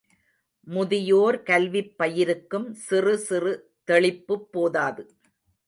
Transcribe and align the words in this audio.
முதியோர் 0.67 1.43
கல்விப் 1.43 1.93
பயிருக்கும் 1.97 2.67
சிறு 2.85 3.17
சிறு 3.19 3.53
தெளிப்புப் 3.87 4.47
போதாது. 4.51 5.03